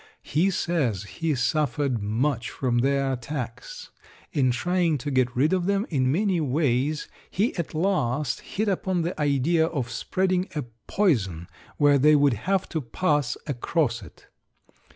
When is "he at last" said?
7.29-8.39